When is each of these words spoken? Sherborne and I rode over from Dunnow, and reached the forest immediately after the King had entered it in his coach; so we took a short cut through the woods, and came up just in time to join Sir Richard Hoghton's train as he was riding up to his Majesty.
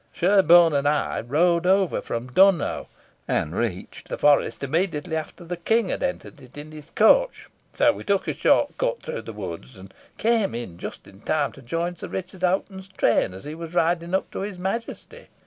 Sherborne 0.11 0.73
and 0.73 0.87
I 0.89 1.21
rode 1.21 1.67
over 1.67 2.01
from 2.01 2.31
Dunnow, 2.31 2.87
and 3.27 3.55
reached 3.55 4.07
the 4.09 4.17
forest 4.17 4.63
immediately 4.63 5.15
after 5.15 5.45
the 5.45 5.57
King 5.57 5.89
had 5.89 6.01
entered 6.01 6.41
it 6.41 6.57
in 6.57 6.71
his 6.71 6.89
coach; 6.95 7.47
so 7.71 7.93
we 7.93 8.03
took 8.03 8.27
a 8.27 8.33
short 8.33 8.79
cut 8.79 9.03
through 9.03 9.21
the 9.21 9.31
woods, 9.31 9.77
and 9.77 9.93
came 10.17 10.55
up 10.55 10.79
just 10.79 11.05
in 11.05 11.19
time 11.21 11.51
to 11.51 11.61
join 11.61 11.97
Sir 11.97 12.07
Richard 12.07 12.41
Hoghton's 12.41 12.87
train 12.87 13.35
as 13.35 13.43
he 13.43 13.53
was 13.53 13.75
riding 13.75 14.15
up 14.15 14.31
to 14.31 14.39
his 14.39 14.57
Majesty. 14.57 15.27